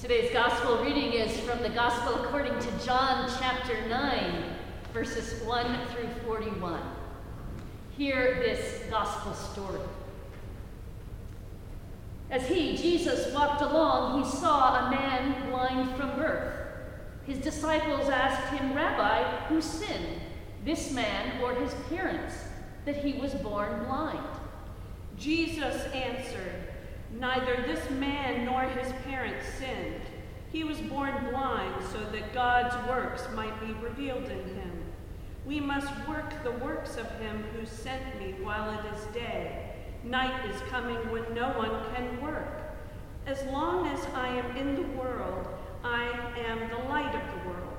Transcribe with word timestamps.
Today's 0.00 0.32
gospel 0.32 0.78
reading 0.84 1.12
is 1.12 1.40
from 1.40 1.60
the 1.60 1.70
gospel 1.70 2.22
according 2.22 2.56
to 2.56 2.86
John 2.86 3.28
chapter 3.40 3.84
9, 3.88 4.44
verses 4.92 5.42
1 5.42 5.86
through 5.88 6.08
41. 6.24 6.80
Hear 7.96 8.34
this 8.34 8.88
gospel 8.90 9.34
story. 9.34 9.80
As 12.30 12.46
he, 12.46 12.76
Jesus, 12.76 13.34
walked 13.34 13.60
along, 13.60 14.22
he 14.22 14.30
saw 14.30 14.86
a 14.86 14.90
man 14.92 15.50
blind 15.50 15.90
from 15.96 16.14
birth. 16.14 16.54
His 17.26 17.38
disciples 17.38 18.08
asked 18.08 18.56
him, 18.56 18.74
Rabbi, 18.74 19.46
who 19.46 19.60
sinned, 19.60 20.20
this 20.64 20.92
man 20.92 21.42
or 21.42 21.54
his 21.54 21.74
parents, 21.88 22.36
that 22.84 22.98
he 22.98 23.14
was 23.14 23.34
born 23.34 23.84
blind? 23.86 24.20
Jesus 25.18 25.86
answered, 25.92 26.67
Neither 27.12 27.64
this 27.66 27.90
man 27.90 28.44
nor 28.44 28.62
his 28.62 28.92
parents 29.04 29.46
sinned. 29.58 30.02
He 30.52 30.64
was 30.64 30.78
born 30.80 31.30
blind 31.30 31.74
so 31.92 32.04
that 32.10 32.34
God's 32.34 32.74
works 32.88 33.24
might 33.34 33.58
be 33.60 33.72
revealed 33.74 34.24
in 34.24 34.44
him. 34.54 34.84
We 35.46 35.60
must 35.60 35.92
work 36.06 36.42
the 36.42 36.52
works 36.52 36.96
of 36.96 37.10
him 37.18 37.44
who 37.54 37.64
sent 37.64 38.18
me 38.20 38.34
while 38.42 38.78
it 38.78 38.94
is 38.94 39.04
day. 39.14 39.72
Night 40.04 40.50
is 40.50 40.60
coming 40.70 40.96
when 41.10 41.34
no 41.34 41.48
one 41.50 41.82
can 41.94 42.20
work. 42.20 42.76
As 43.26 43.42
long 43.46 43.86
as 43.86 44.04
I 44.14 44.28
am 44.28 44.56
in 44.56 44.74
the 44.74 44.88
world, 44.88 45.48
I 45.84 46.04
am 46.38 46.68
the 46.68 46.88
light 46.88 47.14
of 47.14 47.22
the 47.32 47.48
world. 47.48 47.76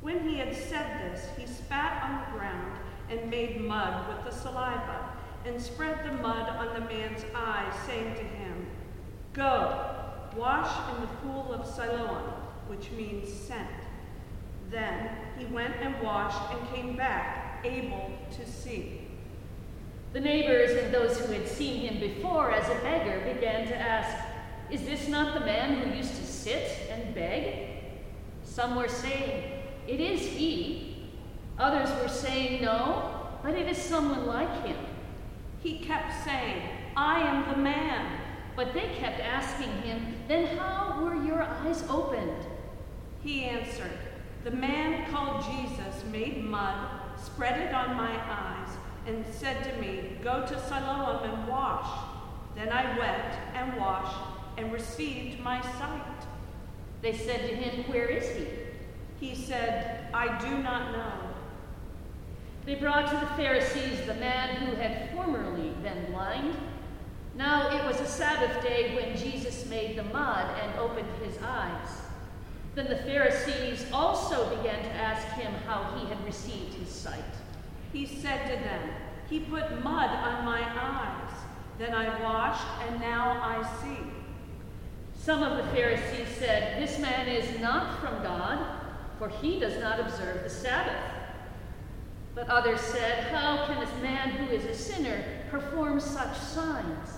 When 0.00 0.28
he 0.28 0.38
had 0.38 0.54
said 0.54 1.12
this, 1.12 1.28
he 1.38 1.46
spat 1.46 2.02
on 2.02 2.20
the 2.20 2.38
ground 2.38 2.78
and 3.10 3.30
made 3.30 3.60
mud 3.60 4.08
with 4.08 4.24
the 4.24 4.36
saliva 4.40 5.05
and 5.46 5.60
spread 5.60 6.04
the 6.04 6.12
mud 6.20 6.48
on 6.48 6.74
the 6.74 6.80
man's 6.80 7.24
eyes, 7.34 7.72
saying 7.86 8.14
to 8.14 8.22
him, 8.22 8.66
Go, 9.32 9.94
wash 10.36 10.94
in 10.94 11.00
the 11.00 11.06
pool 11.18 11.52
of 11.52 11.66
Siloam, 11.66 12.32
which 12.66 12.90
means 12.90 13.32
sent. 13.32 13.68
Then 14.70 15.10
he 15.38 15.46
went 15.46 15.76
and 15.80 16.02
washed 16.02 16.52
and 16.52 16.68
came 16.74 16.96
back, 16.96 17.64
able 17.64 18.10
to 18.32 18.50
see. 18.50 19.02
The 20.12 20.20
neighbors 20.20 20.82
and 20.82 20.92
those 20.92 21.18
who 21.18 21.32
had 21.32 21.46
seen 21.46 21.80
him 21.82 22.00
before 22.00 22.50
as 22.50 22.68
a 22.68 22.80
beggar 22.82 23.32
began 23.32 23.68
to 23.68 23.76
ask, 23.76 24.16
Is 24.70 24.82
this 24.82 25.08
not 25.08 25.38
the 25.38 25.46
man 25.46 25.74
who 25.74 25.96
used 25.96 26.16
to 26.16 26.26
sit 26.26 26.88
and 26.90 27.14
beg? 27.14 27.68
Some 28.42 28.74
were 28.74 28.88
saying, 28.88 29.62
It 29.86 30.00
is 30.00 30.20
he. 30.20 31.08
Others 31.58 31.90
were 32.02 32.08
saying, 32.08 32.62
No, 32.62 33.28
but 33.42 33.54
it 33.54 33.68
is 33.68 33.76
someone 33.76 34.26
like 34.26 34.64
him. 34.64 34.76
He 35.66 35.78
kept 35.78 36.22
saying, 36.22 36.62
I 36.96 37.18
am 37.18 37.50
the 37.50 37.56
man. 37.56 38.20
But 38.54 38.72
they 38.72 38.86
kept 39.00 39.18
asking 39.18 39.72
him, 39.82 40.14
Then 40.28 40.56
how 40.56 41.02
were 41.02 41.16
your 41.16 41.42
eyes 41.42 41.82
opened? 41.90 42.46
He 43.24 43.46
answered, 43.46 43.98
The 44.44 44.52
man 44.52 45.10
called 45.10 45.44
Jesus 45.44 46.04
made 46.12 46.44
mud, 46.44 46.88
spread 47.20 47.60
it 47.60 47.74
on 47.74 47.96
my 47.96 48.14
eyes, 48.30 48.76
and 49.08 49.24
said 49.32 49.64
to 49.64 49.80
me, 49.80 50.12
Go 50.22 50.46
to 50.46 50.68
Siloam 50.68 51.28
and 51.28 51.48
wash. 51.48 51.90
Then 52.54 52.68
I 52.68 52.96
went 52.96 53.34
and 53.56 53.76
washed 53.76 54.24
and 54.58 54.72
received 54.72 55.40
my 55.40 55.60
sight. 55.62 56.28
They 57.02 57.12
said 57.12 57.40
to 57.40 57.56
him, 57.56 57.90
Where 57.90 58.06
is 58.06 58.36
he? 58.36 58.46
He 59.18 59.34
said, 59.34 60.10
I 60.14 60.38
do 60.38 60.62
not 60.62 60.92
know. 60.92 61.25
They 62.66 62.74
brought 62.74 63.08
to 63.10 63.16
the 63.16 63.32
Pharisees 63.34 64.04
the 64.06 64.14
man 64.14 64.56
who 64.56 64.74
had 64.74 65.10
formerly 65.12 65.70
been 65.84 66.10
blind. 66.10 66.56
Now 67.36 67.70
it 67.70 67.86
was 67.86 68.00
a 68.00 68.06
Sabbath 68.06 68.60
day 68.60 68.96
when 68.96 69.16
Jesus 69.16 69.66
made 69.66 69.96
the 69.96 70.02
mud 70.02 70.52
and 70.60 70.76
opened 70.76 71.08
his 71.24 71.38
eyes. 71.44 71.88
Then 72.74 72.88
the 72.88 72.96
Pharisees 72.96 73.86
also 73.92 74.56
began 74.56 74.82
to 74.82 74.90
ask 74.90 75.28
him 75.40 75.52
how 75.64 75.96
he 75.96 76.08
had 76.08 76.22
received 76.24 76.74
his 76.74 76.88
sight. 76.88 77.22
He 77.92 78.04
said 78.04 78.50
to 78.50 78.64
them, 78.64 78.90
He 79.30 79.38
put 79.38 79.84
mud 79.84 80.10
on 80.10 80.44
my 80.44 80.60
eyes. 80.60 81.34
Then 81.78 81.94
I 81.94 82.20
washed, 82.20 82.66
and 82.88 83.00
now 83.00 83.40
I 83.42 83.62
see. 83.80 83.98
Some 85.14 85.44
of 85.44 85.56
the 85.56 85.70
Pharisees 85.72 86.28
said, 86.36 86.82
This 86.82 86.98
man 86.98 87.28
is 87.28 87.60
not 87.60 88.00
from 88.00 88.22
God, 88.24 88.58
for 89.18 89.28
he 89.28 89.60
does 89.60 89.80
not 89.80 90.00
observe 90.00 90.42
the 90.42 90.50
Sabbath. 90.50 91.15
But 92.36 92.50
others 92.50 92.82
said, 92.82 93.24
How 93.32 93.64
can 93.66 93.80
this 93.80 94.02
man 94.02 94.28
who 94.28 94.54
is 94.54 94.66
a 94.66 94.74
sinner 94.74 95.24
perform 95.50 95.98
such 95.98 96.36
signs? 96.36 97.08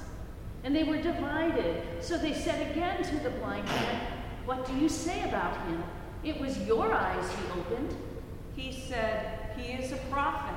And 0.62 0.74
they 0.74 0.84
were 0.84 1.02
divided. 1.02 1.82
So 2.00 2.16
they 2.16 2.32
said 2.32 2.70
again 2.70 3.02
to 3.02 3.16
the 3.18 3.30
blind 3.30 3.66
man, 3.66 4.12
What 4.46 4.64
do 4.64 4.76
you 4.76 4.88
say 4.88 5.28
about 5.28 5.56
him? 5.66 5.82
It 6.22 6.40
was 6.40 6.56
your 6.60 6.94
eyes 6.94 7.28
he 7.32 7.60
opened. 7.60 7.96
He 8.54 8.72
said, 8.72 9.56
He 9.56 9.72
is 9.72 9.90
a 9.90 9.96
prophet. 10.08 10.54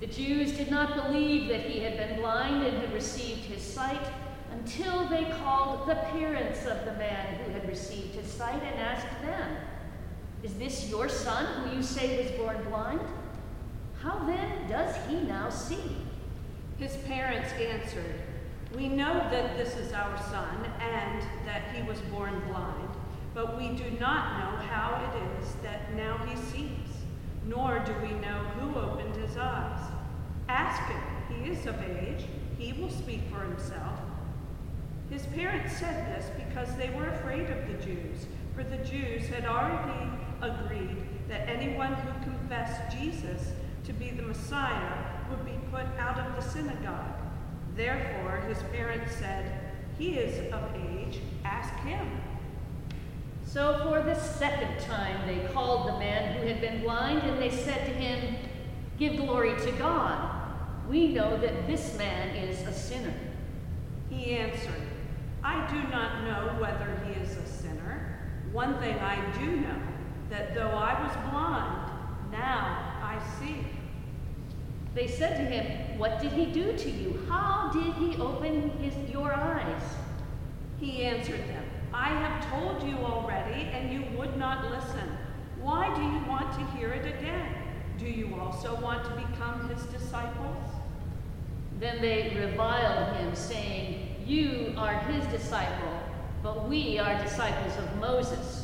The 0.00 0.08
Jews 0.08 0.50
did 0.56 0.68
not 0.68 0.96
believe 0.96 1.48
that 1.48 1.60
he 1.60 1.78
had 1.78 1.96
been 1.96 2.18
blind 2.18 2.66
and 2.66 2.76
had 2.78 2.92
received 2.92 3.44
his 3.44 3.62
sight 3.62 4.04
until 4.50 5.08
they 5.08 5.26
called 5.44 5.88
the 5.88 5.94
parents 5.94 6.66
of 6.66 6.84
the 6.84 6.92
man 6.94 7.36
who 7.36 7.52
had 7.52 7.68
received 7.68 8.16
his 8.16 8.26
sight 8.26 8.60
and 8.64 8.80
asked 8.80 9.22
them, 9.22 9.56
Is 10.42 10.54
this 10.54 10.90
your 10.90 11.08
son 11.08 11.46
who 11.62 11.76
you 11.76 11.82
say 11.82 12.22
was 12.22 12.32
born 12.32 12.62
blind? 12.68 13.00
How 14.00 14.18
then 14.26 14.68
does 14.68 14.96
he 15.08 15.20
now 15.20 15.48
see? 15.50 15.96
His 16.78 16.96
parents 16.96 17.52
answered, 17.52 18.20
We 18.74 18.88
know 18.88 19.14
that 19.30 19.56
this 19.56 19.76
is 19.76 19.92
our 19.92 20.18
son 20.30 20.66
and 20.80 21.22
that 21.46 21.70
he 21.72 21.82
was 21.82 22.00
born 22.10 22.42
blind, 22.48 22.88
but 23.34 23.56
we 23.56 23.68
do 23.68 23.88
not 24.00 24.40
know 24.40 24.66
how 24.66 25.12
it 25.14 25.40
is 25.40 25.54
that 25.62 25.94
now 25.94 26.18
he 26.26 26.34
sees, 26.36 27.04
nor 27.46 27.78
do 27.86 27.94
we 28.02 28.12
know 28.14 28.38
who 28.58 28.80
opened 28.80 29.14
his 29.14 29.36
eyes. 29.36 29.90
Ask 30.48 30.82
him, 30.90 31.02
he 31.36 31.50
is 31.52 31.66
of 31.66 31.80
age, 31.82 32.24
he 32.58 32.72
will 32.72 32.90
speak 32.90 33.20
for 33.30 33.42
himself. 33.42 34.00
His 35.08 35.24
parents 35.26 35.76
said 35.76 36.16
this 36.16 36.30
because 36.36 36.74
they 36.76 36.90
were 36.90 37.10
afraid 37.10 37.48
of 37.48 37.68
the 37.68 37.74
Jews, 37.84 38.26
for 38.56 38.64
the 38.64 38.78
Jews 38.78 39.28
had 39.28 39.44
already 39.44 40.10
agreed 40.42 40.96
that 41.28 41.48
anyone 41.48 41.94
who 41.94 42.24
confessed 42.24 42.96
Jesus 42.96 43.52
to 43.84 43.92
be 43.92 44.10
the 44.10 44.22
Messiah 44.22 44.98
would 45.30 45.44
be 45.44 45.58
put 45.70 45.86
out 45.98 46.18
of 46.18 46.36
the 46.36 46.50
synagogue. 46.50 47.14
Therefore, 47.74 48.42
his 48.48 48.58
parents 48.74 49.16
said, 49.16 49.72
He 49.96 50.18
is 50.18 50.52
of 50.52 50.62
age, 50.74 51.20
ask 51.44 51.72
him. 51.84 52.06
So 53.44 53.80
for 53.84 54.02
the 54.02 54.14
second 54.14 54.80
time 54.80 55.26
they 55.26 55.46
called 55.52 55.88
the 55.88 55.98
man 55.98 56.38
who 56.38 56.46
had 56.46 56.60
been 56.60 56.82
blind, 56.82 57.22
and 57.22 57.40
they 57.40 57.50
said 57.50 57.86
to 57.86 57.92
him, 57.92 58.36
Give 58.98 59.16
glory 59.16 59.54
to 59.60 59.72
God. 59.72 60.38
We 60.88 61.08
know 61.08 61.38
that 61.38 61.66
this 61.66 61.96
man 61.96 62.36
is 62.36 62.60
a 62.66 62.72
sinner. 62.72 63.14
He 64.10 64.32
answered, 64.32 64.82
I 65.42 65.66
do 65.70 65.88
not 65.90 66.24
know 66.24 66.60
whether 66.60 67.02
he 67.06 67.20
is 67.20 67.36
a 67.36 67.46
sinner. 67.46 68.18
One 68.52 68.78
thing 68.78 68.98
I 68.98 69.16
do 69.38 69.46
know, 69.56 69.82
that 70.32 70.54
though 70.54 70.70
I 70.70 71.00
was 71.02 71.12
blind, 71.30 72.32
now 72.32 73.00
I 73.02 73.20
see. 73.38 73.66
They 74.94 75.06
said 75.06 75.36
to 75.36 75.44
him, 75.44 75.98
What 75.98 76.20
did 76.20 76.32
he 76.32 76.46
do 76.46 76.76
to 76.76 76.90
you? 76.90 77.20
How 77.28 77.70
did 77.70 77.92
he 77.94 78.20
open 78.20 78.70
his, 78.78 78.94
your 79.10 79.32
eyes? 79.34 79.82
He 80.80 81.02
answered 81.04 81.40
them, 81.40 81.64
I 81.92 82.08
have 82.08 82.50
told 82.50 82.82
you 82.82 82.96
already, 82.96 83.64
and 83.72 83.92
you 83.92 84.04
would 84.16 84.36
not 84.38 84.70
listen. 84.70 85.06
Why 85.60 85.94
do 85.94 86.02
you 86.02 86.24
want 86.26 86.52
to 86.54 86.76
hear 86.76 86.88
it 86.88 87.06
again? 87.06 87.54
Do 87.98 88.06
you 88.06 88.34
also 88.40 88.74
want 88.80 89.04
to 89.04 89.10
become 89.10 89.68
his 89.68 89.84
disciples? 89.86 90.56
Then 91.78 92.00
they 92.00 92.34
reviled 92.34 93.16
him, 93.16 93.34
saying, 93.34 94.16
You 94.26 94.72
are 94.78 94.98
his 95.00 95.26
disciple, 95.26 96.00
but 96.42 96.66
we 96.68 96.98
are 96.98 97.22
disciples 97.22 97.76
of 97.76 97.96
Moses. 97.96 98.61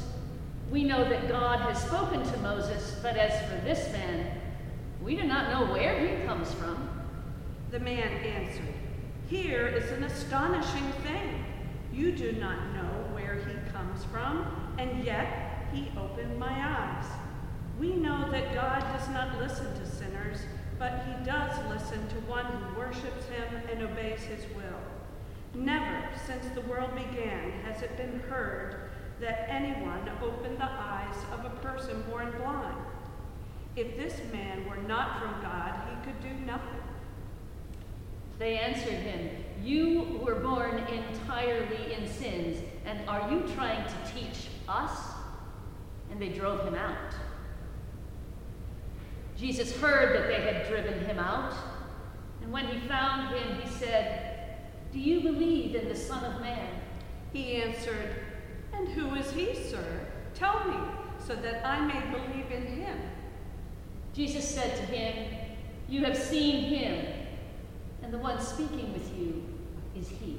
We 0.71 0.85
know 0.85 1.09
that 1.09 1.29
God 1.29 1.61
has 1.61 1.83
spoken 1.83 2.23
to 2.23 2.39
Moses, 2.39 2.99
but 3.03 3.17
as 3.17 3.41
for 3.49 3.65
this 3.65 3.91
man, 3.91 4.31
we 5.03 5.17
do 5.17 5.25
not 5.25 5.51
know 5.51 5.73
where 5.73 5.99
he 5.99 6.27
comes 6.27 6.53
from. 6.53 6.91
The 7.71 7.81
man 7.81 8.09
answered, 8.23 8.75
Here 9.29 9.67
is 9.67 9.91
an 9.93 10.05
astonishing 10.05 10.93
thing. 11.05 11.45
You 11.93 12.13
do 12.13 12.33
not 12.33 12.75
know 12.75 13.15
where 13.15 13.37
he 13.37 13.73
comes 13.73 14.05
from, 14.05 14.75
and 14.79 15.03
yet 15.03 15.69
he 15.73 15.91
opened 15.97 16.39
my 16.39 16.53
eyes. 16.53 17.07
We 17.81 17.95
know 17.95 18.31
that 18.31 18.55
God 18.55 18.81
does 18.93 19.09
not 19.09 19.39
listen 19.39 19.73
to 19.79 19.87
sinners, 19.87 20.41
but 20.79 21.05
he 21.07 21.25
does 21.25 21.57
listen 21.71 22.07
to 22.09 22.15
one 22.27 22.45
who 22.45 22.79
worships 22.79 23.27
him 23.27 23.63
and 23.71 23.83
obeys 23.83 24.21
his 24.21 24.45
will. 24.55 24.65
Never 25.55 26.05
since 26.27 26.47
the 26.55 26.61
world 26.63 26.95
began 26.95 27.53
has 27.65 27.83
it 27.83 27.97
been 27.97 28.21
heard 28.29 28.88
that 29.21 29.47
anyone 29.49 30.09
opened 30.23 30.59
the 30.59 30.65
eyes 30.65 31.17
of 31.33 31.45
a 31.45 31.51
person 31.61 32.03
born 32.11 32.33
blind. 32.39 32.77
If 33.77 33.97
this 33.97 34.21
man 34.33 34.69
were 34.69 34.77
not 34.77 35.21
from 35.21 35.43
God, 35.43 35.75
he 35.89 36.05
could 36.05 36.21
do 36.21 36.45
nothing. 36.45 36.81
They 38.39 38.57
answered 38.59 38.95
him, 38.95 39.31
You 39.63 40.21
were 40.25 40.37
born 40.37 40.79
entirely 40.79 41.95
in 41.95 42.09
sins, 42.09 42.59
and 42.85 43.09
are 43.09 43.31
you 43.31 43.43
trying 43.55 43.85
to 43.85 44.13
teach 44.15 44.49
us? 44.69 44.99
And 46.11 46.21
they 46.21 46.29
drove 46.29 46.67
him 46.67 46.75
out. 46.75 47.15
Jesus 49.37 49.77
heard 49.77 50.17
that 50.17 50.29
they 50.29 50.41
had 50.41 50.69
driven 50.69 51.05
him 51.05 51.19
out, 51.19 51.55
and 52.43 52.53
when 52.53 52.67
he 52.67 52.87
found 52.89 53.37
him, 53.37 53.61
he 53.61 53.69
said, 53.69 54.57
Do 54.93 54.99
you 54.99 55.21
believe 55.21 55.75
in 55.75 55.89
the 55.89 55.95
Son 55.95 56.25
of 56.25 56.41
Man? 56.41 56.69
He 57.33 57.57
answered, 57.57 58.17
And 58.79 58.89
who 58.89 59.15
is 59.17 59.31
he, 59.33 59.55
sir? 59.55 60.07
Tell 60.35 60.65
me, 60.69 60.77
so 61.27 61.35
that 61.35 61.67
I 61.67 61.81
may 61.85 62.01
believe 62.13 62.51
in 62.53 62.67
him. 62.81 62.97
Jesus 64.15 64.49
said 64.49 64.77
to 64.77 64.83
him, 64.83 65.35
You 65.89 66.05
have 66.05 66.17
seen 66.17 66.65
him, 66.65 67.05
and 68.03 68.13
the 68.13 68.19
one 68.19 68.41
speaking 68.41 68.93
with 68.93 69.19
you 69.19 69.45
is 69.97 70.09
he. 70.09 70.39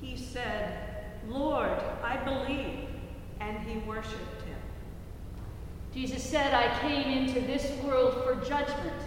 He 0.00 0.16
said, 0.16 0.78
Lord, 1.28 1.70
I 2.02 2.16
believe. 2.16 2.88
And 3.40 3.58
he 3.66 3.78
worshiped 3.80 4.42
him. 4.42 4.56
Jesus 5.92 6.22
said, 6.22 6.54
I 6.54 6.78
came 6.80 7.18
into 7.18 7.40
this 7.40 7.70
world 7.82 8.24
for 8.24 8.36
judgment, 8.48 9.02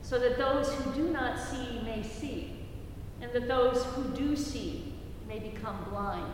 so 0.00 0.18
that 0.18 0.38
those 0.38 0.72
who 0.72 0.92
do 0.92 1.10
not 1.10 1.38
see 1.38 1.80
may 1.84 2.02
see, 2.02 2.66
and 3.20 3.30
that 3.32 3.46
those 3.46 3.84
who 3.84 4.04
do 4.16 4.34
see 4.34 4.94
may 5.28 5.38
become 5.38 5.76
blind. 5.90 6.32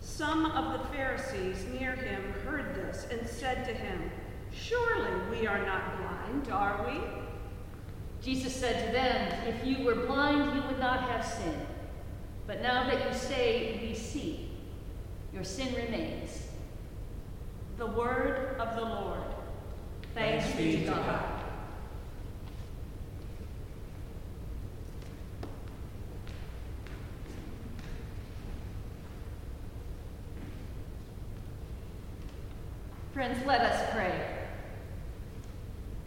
Some 0.00 0.46
of 0.46 0.78
the 0.78 0.86
Pharisees 0.88 1.64
near 1.78 1.94
him 1.94 2.22
heard 2.44 2.74
this 2.74 3.06
and 3.10 3.26
said 3.26 3.64
to 3.66 3.72
him, 3.72 4.10
Surely 4.52 5.10
we 5.30 5.46
are 5.46 5.64
not 5.64 5.98
blind, 5.98 6.50
are 6.50 6.86
we? 6.86 7.00
Jesus 8.22 8.54
said 8.54 8.86
to 8.86 8.92
them, 8.92 9.54
If 9.54 9.66
you 9.66 9.84
were 9.84 10.06
blind, 10.06 10.56
you 10.56 10.62
would 10.62 10.78
not 10.78 11.02
have 11.02 11.24
sinned. 11.24 11.66
But 12.46 12.62
now 12.62 12.84
that 12.88 13.06
you 13.06 13.18
say, 13.18 13.78
We 13.82 13.94
see, 13.94 14.50
your 15.32 15.44
sin 15.44 15.74
remains. 15.74 16.46
The 17.78 17.86
word 17.86 18.56
of 18.58 18.76
the 18.76 18.82
Lord. 18.82 19.20
Thanks, 20.14 20.44
Thanks 20.44 20.58
be 20.58 20.80
to 20.80 20.86
God. 20.86 21.06
God. 21.06 21.39
Friends, 33.20 33.44
let 33.44 33.60
us 33.60 33.92
pray. 33.92 34.18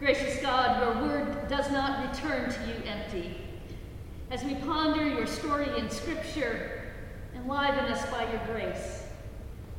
Gracious 0.00 0.42
God, 0.42 0.82
your 0.82 1.06
word 1.06 1.46
does 1.46 1.70
not 1.70 2.10
return 2.10 2.50
to 2.50 2.60
you 2.66 2.74
empty. 2.88 3.36
As 4.32 4.42
we 4.42 4.56
ponder 4.56 5.08
your 5.08 5.24
story 5.24 5.68
in 5.78 5.88
Scripture, 5.88 6.90
enliven 7.36 7.84
us 7.84 8.04
by 8.10 8.28
your 8.32 8.40
grace 8.46 9.04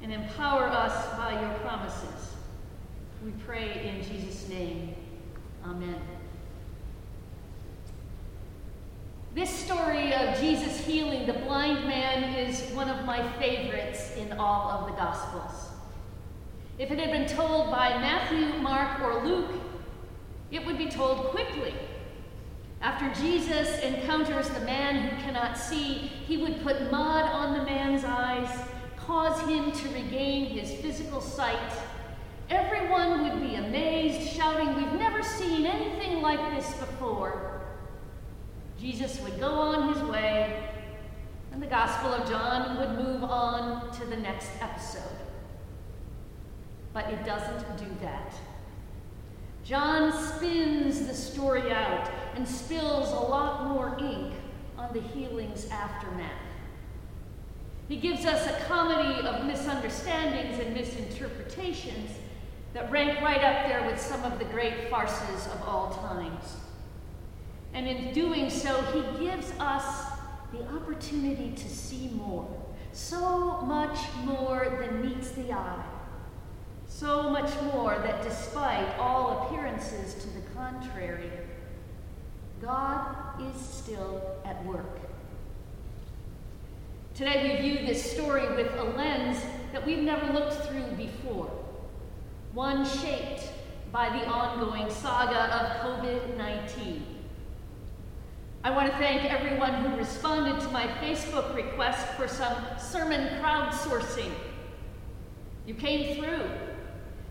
and 0.01 0.13
empower 0.13 0.63
us 0.63 1.07
by 1.17 1.37
your 1.41 1.53
promises. 1.59 2.35
We 3.21 3.31
pray 3.45 3.85
in 3.85 4.01
Jesus' 4.09 4.47
name. 4.47 4.95
Amen. 5.65 5.99
This 9.33 9.49
story 9.49 10.13
of 10.13 10.39
Jesus 10.39 10.85
healing 10.85 11.27
the 11.27 11.33
blind 11.33 11.85
man 11.85 12.33
is 12.35 12.61
one 12.71 12.87
of 12.87 13.03
my 13.03 13.29
favorites 13.33 14.15
in 14.15 14.31
all 14.39 14.71
of 14.71 14.87
the 14.87 14.93
Gospels. 14.93 15.64
If 16.77 16.91
it 16.91 16.99
had 16.99 17.11
been 17.11 17.25
told 17.25 17.71
by 17.71 17.89
Matthew, 17.89 18.61
Mark, 18.61 18.99
or 19.01 19.23
Luke, 19.23 19.51
it 20.51 20.65
would 20.65 20.77
be 20.77 20.89
told 20.89 21.27
quickly. 21.27 21.73
After 22.81 23.09
Jesus 23.21 23.79
encounters 23.79 24.49
the 24.49 24.59
man 24.59 25.07
who 25.07 25.21
cannot 25.23 25.57
see, 25.57 26.11
he 26.27 26.35
would 26.37 26.61
put 26.63 26.91
mud 26.91 27.23
on 27.31 27.57
the 27.57 27.63
man's 27.63 28.03
eyes, 28.03 28.49
cause 28.97 29.39
him 29.47 29.71
to 29.71 29.89
regain 29.89 30.47
his 30.47 30.73
physical 30.81 31.21
sight. 31.21 31.71
Everyone 32.49 33.23
would 33.23 33.41
be 33.41 33.55
amazed, 33.55 34.35
shouting, 34.35 34.75
We've 34.75 34.99
never 34.99 35.23
seen 35.23 35.65
anything 35.65 36.21
like 36.21 36.55
this 36.55 36.73
before. 36.73 37.61
Jesus 38.77 39.21
would 39.21 39.39
go 39.39 39.49
on 39.49 39.93
his 39.93 40.03
way, 40.03 40.69
and 41.53 41.63
the 41.63 41.67
Gospel 41.67 42.13
of 42.13 42.29
John 42.29 42.77
would 42.77 43.03
move 43.03 43.23
on 43.23 43.97
to 43.97 44.05
the 44.05 44.17
next 44.17 44.49
episode 44.59 45.24
but 46.95 47.09
it 47.09 47.25
doesn't 47.25 47.77
do 47.77 47.93
that. 48.01 48.33
John 49.65 50.13
spins 50.13 51.05
the 51.05 51.13
story 51.13 51.69
out 51.73 52.09
and 52.35 52.47
spills 52.47 53.11
a 53.11 53.19
lot 53.19 53.67
more 53.67 53.97
ink 53.99 54.33
on 54.77 54.93
the 54.93 55.01
healing's 55.01 55.67
aftermath. 55.69 56.31
He 57.89 57.97
gives 57.97 58.25
us 58.25 58.47
a 58.47 58.65
comedy 58.67 59.27
of 59.27 59.45
misunderstandings 59.45 60.57
and 60.57 60.73
misinterpretations 60.73 62.11
that 62.73 62.89
rank 62.89 63.19
right 63.21 63.43
up 63.43 63.67
there 63.67 63.85
with 63.85 63.99
some 63.99 64.23
of 64.23 64.39
the 64.39 64.45
great 64.45 64.89
farces 64.89 65.47
of 65.47 65.61
all 65.67 65.93
times. 66.07 66.55
And 67.73 67.87
in 67.87 68.13
doing 68.13 68.49
so, 68.49 68.81
he 68.93 69.25
gives 69.25 69.51
us 69.59 70.13
the 70.53 70.63
opportunity 70.73 71.51
to 71.57 71.69
see 71.69 72.07
more, 72.15 72.47
so 72.93 73.59
much 73.63 73.99
more 74.23 74.77
than 74.79 75.05
meets 75.05 75.31
the 75.31 75.51
eye. 75.51 75.83
So 76.97 77.29
much 77.29 77.51
more 77.73 77.99
that 78.05 78.23
despite 78.23 78.97
all 78.97 79.41
appearances 79.41 80.13
to 80.13 80.29
the 80.29 80.39
contrary, 80.55 81.29
God 82.61 83.17
is 83.41 83.61
still 83.61 84.37
at 84.45 84.63
work. 84.63 84.97
Today 87.13 87.59
we 87.59 87.61
view 87.61 87.85
this 87.85 88.13
story 88.13 88.47
with 88.55 88.73
a 88.77 88.83
lens 88.83 89.43
that 89.73 89.85
we've 89.85 90.03
never 90.03 90.31
looked 90.31 90.53
through 90.67 90.85
before, 90.95 91.51
one 92.53 92.85
shaped 92.85 93.49
by 93.91 94.07
the 94.17 94.25
ongoing 94.25 94.89
saga 94.89 95.53
of 95.53 95.99
COVID 95.99 96.37
19. 96.37 97.05
I 98.63 98.71
want 98.71 98.89
to 98.89 98.97
thank 98.99 99.25
everyone 99.25 99.73
who 99.83 99.97
responded 99.97 100.61
to 100.61 100.69
my 100.69 100.87
Facebook 101.01 101.53
request 101.53 102.07
for 102.13 102.29
some 102.29 102.55
sermon 102.79 103.41
crowdsourcing. 103.41 104.31
You 105.67 105.73
came 105.73 106.15
through. 106.15 106.64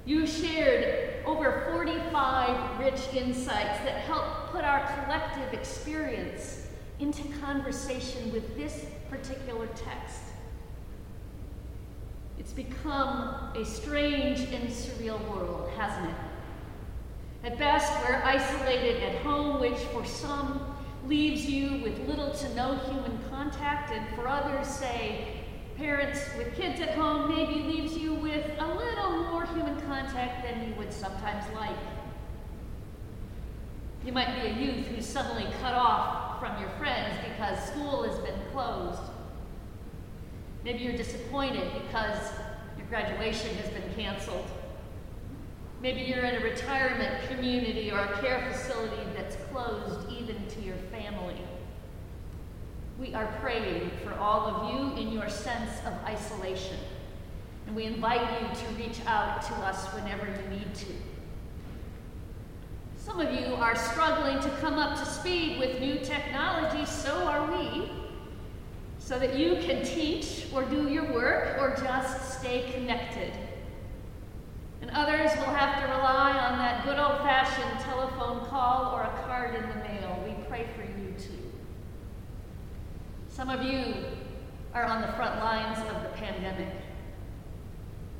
You 0.06 0.26
shared 0.26 1.24
over 1.24 1.66
45 1.72 2.78
rich 2.78 3.00
insights 3.14 3.78
that 3.84 4.02
help 4.02 4.50
put 4.50 4.62
our 4.62 4.80
collective 5.04 5.54
experience 5.54 6.66
into 7.00 7.22
conversation 7.40 8.30
with 8.30 8.54
this 8.56 8.84
particular 9.08 9.66
text. 9.68 10.20
It's 12.38 12.52
become 12.52 13.52
a 13.56 13.64
strange 13.64 14.40
and 14.40 14.68
surreal 14.68 15.18
world, 15.30 15.70
hasn't 15.78 16.10
it? 16.10 16.16
At 17.44 17.58
best, 17.58 17.90
we're 18.06 18.22
isolated 18.22 19.02
at 19.02 19.22
home, 19.22 19.60
which 19.60 19.78
for 19.92 20.04
some 20.04 20.76
leaves 21.06 21.46
you 21.46 21.82
with 21.82 22.06
little 22.06 22.30
to 22.30 22.54
no 22.54 22.76
human 22.76 23.18
contact, 23.30 23.92
and 23.92 24.14
for 24.14 24.28
others, 24.28 24.66
say, 24.66 25.43
parents 25.76 26.20
with 26.36 26.54
kids 26.54 26.80
at 26.80 26.94
home 26.94 27.28
maybe 27.28 27.62
leaves 27.62 27.96
you 27.96 28.14
with 28.14 28.44
a 28.58 28.66
little 28.74 29.24
more 29.30 29.44
human 29.46 29.80
contact 29.82 30.44
than 30.44 30.68
you 30.68 30.74
would 30.76 30.92
sometimes 30.92 31.44
like. 31.54 31.76
You 34.04 34.12
might 34.12 34.34
be 34.40 34.48
a 34.48 34.54
youth 34.54 34.86
who's 34.88 35.06
suddenly 35.06 35.46
cut 35.60 35.74
off 35.74 36.38
from 36.38 36.60
your 36.60 36.68
friends 36.70 37.16
because 37.28 37.58
school 37.68 38.02
has 38.04 38.18
been 38.18 38.38
closed. 38.52 39.00
Maybe 40.62 40.80
you're 40.80 40.96
disappointed 40.96 41.70
because 41.82 42.18
your 42.76 42.86
graduation 42.86 43.54
has 43.56 43.70
been 43.70 43.94
canceled. 43.94 44.46
Maybe 45.80 46.02
you're 46.02 46.24
in 46.24 46.36
a 46.36 46.44
retirement 46.44 47.28
community 47.28 47.90
or 47.90 47.98
a 47.98 48.20
care 48.20 48.46
facility 48.50 49.02
that's 49.14 49.36
closed 49.52 50.10
even 50.10 50.36
to 50.48 50.60
your 50.60 50.76
family. 50.90 51.36
We 53.04 53.12
are 53.12 53.26
praying 53.42 53.90
for 54.02 54.14
all 54.14 54.46
of 54.46 54.72
you 54.72 54.96
in 54.96 55.12
your 55.12 55.28
sense 55.28 55.70
of 55.84 55.92
isolation. 56.06 56.78
And 57.66 57.76
we 57.76 57.84
invite 57.84 58.22
you 58.40 58.48
to 58.48 58.82
reach 58.82 59.00
out 59.04 59.42
to 59.42 59.52
us 59.56 59.84
whenever 59.92 60.24
you 60.24 60.56
need 60.56 60.74
to. 60.74 60.86
Some 62.96 63.20
of 63.20 63.30
you 63.30 63.56
are 63.56 63.76
struggling 63.76 64.40
to 64.40 64.48
come 64.58 64.78
up 64.78 64.98
to 64.98 65.04
speed 65.04 65.58
with 65.58 65.80
new 65.80 65.98
technology, 65.98 66.86
so 66.86 67.12
are 67.26 67.46
we, 67.52 67.90
so 68.98 69.18
that 69.18 69.38
you 69.38 69.56
can 69.56 69.84
teach 69.84 70.46
or 70.54 70.64
do 70.64 70.88
your 70.88 71.12
work 71.12 71.58
or 71.60 71.76
just 71.76 72.40
stay 72.40 72.72
connected. 72.72 73.34
And 74.80 74.90
others 74.92 75.30
will 75.36 75.52
have 75.52 75.78
to 75.82 75.94
rely 75.94 76.38
on 76.38 76.56
that 76.56 76.86
good 76.86 76.98
old 76.98 77.18
fashioned 77.18 77.80
telephone 77.80 78.46
call 78.46 78.94
or 78.94 79.02
a 79.02 79.22
card 79.26 79.56
in 79.56 79.60
the 79.60 79.74
mail. 79.74 80.24
We 80.26 80.42
pray 80.48 80.66
for. 80.74 80.83
Some 83.34 83.50
of 83.50 83.64
you 83.64 83.96
are 84.74 84.84
on 84.84 85.00
the 85.00 85.08
front 85.14 85.40
lines 85.40 85.76
of 85.90 86.04
the 86.04 86.08
pandemic. 86.10 86.72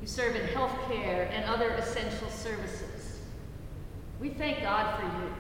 You 0.01 0.09
serve 0.09 0.35
in 0.35 0.45
healthcare 0.49 1.31
and 1.31 1.45
other 1.45 1.69
essential 1.69 2.29
services. 2.31 3.21
We 4.19 4.31
thank 4.31 4.63
God 4.63 4.99
for 4.99 5.07
you. 5.07 5.33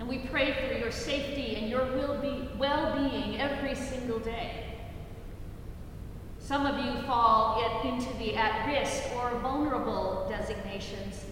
And 0.00 0.08
we 0.08 0.18
pray 0.18 0.52
for 0.52 0.76
your 0.76 0.90
safety 0.90 1.54
and 1.54 1.70
your 1.70 1.86
well 2.58 2.98
being 2.98 3.40
every 3.40 3.76
single 3.76 4.18
day. 4.18 4.64
Some 6.40 6.66
of 6.66 6.84
you 6.84 7.00
fall 7.02 7.80
into 7.84 8.12
the 8.18 8.34
at 8.34 8.66
risk 8.66 9.14
or 9.14 9.30
vulnerable 9.38 10.26
designations 10.28 11.24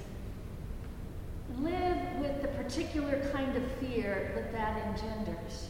live 1.59 1.99
with 2.21 2.43
the 2.43 2.49
particular 2.63 3.29
kind 3.33 3.57
of 3.57 3.65
fear 3.81 4.31
that 4.37 4.53
that 4.53 4.87
engenders, 4.87 5.67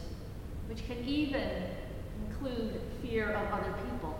which 0.67 0.85
can 0.85 1.03
even 1.03 1.49
include 2.25 2.79
fear 3.01 3.31
of 3.31 3.51
other 3.51 3.73
people. 3.91 4.19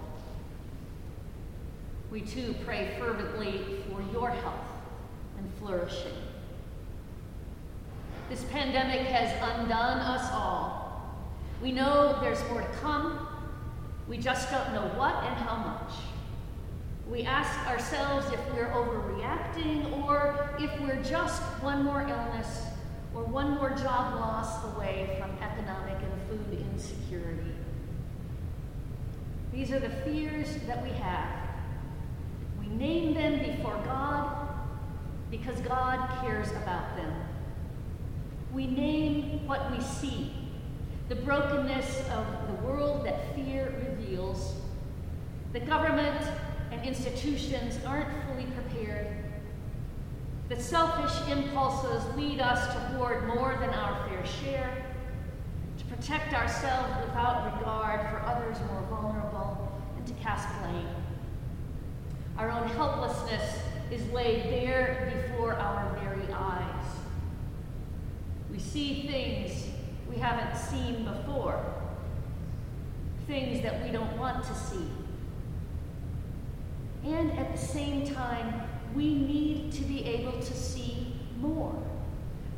We 2.11 2.21
too 2.21 2.55
pray 2.65 2.95
fervently 2.99 3.83
for 3.89 4.01
your 4.13 4.29
health 4.29 4.71
and 5.37 5.49
flourishing. 5.59 6.13
This 8.29 8.43
pandemic 8.45 9.01
has 9.07 9.31
undone 9.41 9.99
us 9.99 10.29
all. 10.33 11.15
We 11.61 11.71
know 11.71 12.17
there's 12.21 12.43
more 12.49 12.61
to 12.61 12.67
come. 12.81 13.27
We 14.07 14.17
just 14.17 14.51
don't 14.51 14.73
know 14.73 14.87
what 14.97 15.15
and 15.23 15.35
how 15.35 15.57
much. 15.57 15.93
We 17.09 17.23
ask 17.23 17.57
ourselves 17.67 18.27
if 18.33 18.53
we're 18.53 18.67
overreacting 18.67 20.03
or 20.03 20.55
if 20.59 20.79
we're 20.81 21.01
just 21.03 21.41
one 21.63 21.83
more 21.83 22.01
illness 22.01 22.63
or 23.15 23.23
one 23.23 23.55
more 23.55 23.69
job 23.69 24.15
loss 24.15 24.63
away 24.75 25.17
from 25.19 25.31
economic 25.41 25.97
and 26.01 26.21
food 26.29 26.65
insecurity. 26.73 27.53
These 29.57 29.71
are 29.71 29.79
the 29.79 29.89
fears 29.89 30.55
that 30.67 30.83
we 30.83 30.89
have. 30.89 31.29
We 32.59 32.67
name 32.67 33.15
them 33.15 33.39
before 33.39 33.81
God 33.85 34.49
because 35.31 35.59
God 35.61 36.21
cares 36.21 36.51
about 36.51 36.95
them. 36.95 37.11
We 38.53 38.67
name 38.67 39.47
what 39.47 39.71
we 39.75 39.83
see, 39.83 40.31
the 41.09 41.15
brokenness 41.15 42.07
of 42.11 42.27
the 42.47 42.67
world 42.67 43.03
that 43.07 43.33
fear 43.33 43.73
reveals. 43.89 44.53
The 45.53 45.61
government 45.61 46.23
and 46.71 46.85
institutions 46.85 47.79
aren't 47.83 48.09
fully 48.27 48.45
prepared. 48.45 49.07
The 50.49 50.61
selfish 50.61 51.31
impulses 51.31 52.03
lead 52.15 52.41
us 52.41 52.63
to 52.75 52.79
hoard 52.95 53.25
more 53.25 53.57
than 53.59 53.71
our 53.71 54.07
fair 54.07 54.23
share, 54.23 54.85
to 55.79 55.85
protect 55.85 56.33
ourselves 56.33 56.89
without 57.05 57.57
regard 57.57 58.01
for 58.09 58.21
others 58.21 58.57
more 58.71 58.81
vulnerable, 58.89 59.71
and 59.95 60.07
to 60.07 60.13
cast 60.15 60.47
blame. 60.61 60.87
Our 62.37 62.49
own 62.49 62.69
helplessness 63.27 63.61
is 63.91 64.11
laid 64.11 64.43
bare 64.43 65.27
before 65.29 65.53
our 65.53 65.97
very 66.03 66.31
eyes. 66.33 66.85
We 68.51 68.59
see 68.59 69.07
things 69.07 69.65
we 70.09 70.17
haven't 70.17 70.57
seen 70.57 71.03
before, 71.03 71.63
things 73.27 73.61
that 73.63 73.83
we 73.83 73.91
don't 73.91 74.17
want 74.17 74.43
to 74.43 74.53
see. 74.55 74.87
And 77.05 77.31
at 77.37 77.51
the 77.51 77.57
same 77.57 78.05
time, 78.05 78.61
we 78.95 79.13
need 79.13 79.71
to 79.73 79.81
be 79.83 80.03
able 80.05 80.39
to 80.39 80.53
see 80.53 81.13
more, 81.39 81.75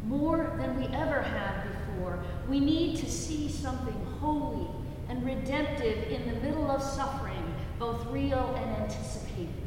more 0.06 0.56
than 0.58 0.80
we 0.80 0.86
ever 0.96 1.22
have 1.22 1.64
before. 1.64 2.20
We 2.48 2.60
need 2.60 2.98
to 2.98 3.10
see 3.10 3.50
something 3.50 4.06
holy 4.20 4.68
and 5.10 5.26
redemptive 5.26 6.12
in 6.12 6.28
the 6.28 6.40
middle 6.40 6.70
of 6.72 6.82
suffering, 6.82 7.54
both 7.78 8.06
real 8.08 8.56
and 8.58 8.84
anticipated. 8.84 9.59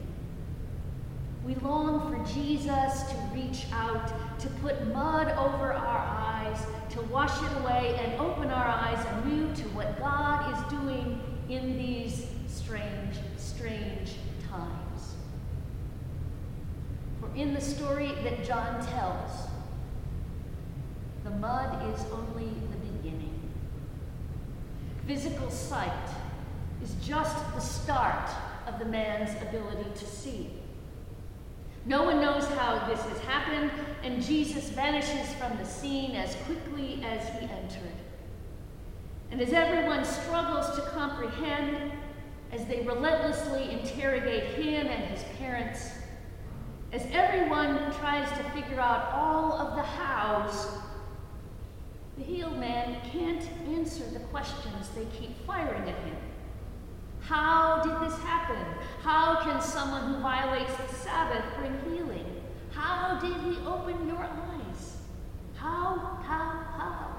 We 1.45 1.57
long 1.57 2.13
for 2.13 2.33
Jesus 2.33 3.03
to 3.03 3.17
reach 3.35 3.67
out, 3.73 4.13
to 4.39 4.49
put 4.63 4.87
mud 4.93 5.29
over 5.31 5.73
our 5.73 5.99
eyes, 5.99 6.65
to 6.91 7.03
wash 7.03 7.43
it 7.43 7.63
away, 7.63 7.99
and 8.01 8.21
open 8.21 8.49
our 8.49 8.67
eyes 8.67 9.05
anew 9.25 9.53
to 9.57 9.63
what 9.71 9.99
God 9.99 10.53
is 10.55 10.71
doing 10.71 11.21
in 11.49 11.77
these 11.77 12.27
strange, 12.47 13.17
strange 13.37 14.15
times. 14.49 15.15
For 17.21 17.29
in 17.35 17.55
the 17.55 17.61
story 17.61 18.13
that 18.23 18.45
John 18.45 18.87
tells, 18.87 19.49
the 21.25 21.31
mud 21.31 21.93
is 21.93 22.05
only 22.13 22.51
the 22.71 22.79
beginning. 22.93 23.41
Physical 25.09 25.51
sight 25.51 26.09
is 26.85 26.95
just 27.05 27.37
the 27.55 27.61
start 27.61 28.31
of 28.69 28.79
the 28.79 28.85
man's 28.85 29.31
ability 29.43 29.91
to 29.97 30.05
see. 30.05 30.62
No 31.85 32.05
one 32.05 32.21
knows 32.21 32.47
how 32.47 32.87
this 32.87 33.01
has 33.01 33.19
happened, 33.21 33.71
and 34.05 34.23
Jesus 34.23 34.71
vanishes 34.71 35.35
from 35.35 35.57
the 35.59 35.65
scene 35.65 36.13
as 36.13 36.37
quickly 36.47 37.05
as 37.05 37.29
he 37.31 37.47
entered. 37.47 37.93
And 39.33 39.41
as 39.41 39.53
everyone 39.53 40.05
struggles 40.05 40.77
to 40.77 40.83
comprehend, 40.91 41.93
as 42.53 42.65
they 42.67 42.83
relentlessly 42.83 43.71
interrogate 43.71 44.45
him 44.55 44.87
and 44.87 45.05
his 45.05 45.25
parents, 45.39 45.91
as 46.93 47.05
everyone 47.11 47.93
tries 47.95 48.29
to 48.37 48.45
figure 48.51 48.79
out 48.79 49.13
all 49.13 49.53
of 49.55 49.75
the 49.75 49.83
hows, 49.83 50.69
the 52.19 52.23
healed 52.23 52.59
man 52.59 52.99
can't 53.11 53.43
answer 53.69 54.05
the 54.11 54.21
questions 54.27 54.91
they 54.95 55.07
keep 55.19 55.35
firing 55.47 55.89
at 55.89 55.99
him. 56.05 56.17
How 57.23 57.83
did 57.83 58.09
this 58.09 58.19
happen? 58.21 58.65
How 59.03 59.43
can 59.43 59.61
someone 59.61 60.13
who 60.13 60.21
violates 60.21 60.75
the 60.77 60.95
Sabbath 60.95 61.45
bring 61.57 61.79
healing? 61.89 62.27
How 62.73 63.19
did 63.21 63.37
he 63.43 63.59
open 63.67 64.09
your 64.09 64.19
eyes? 64.19 64.97
How, 65.55 66.19
how, 66.23 66.65
how? 66.77 67.17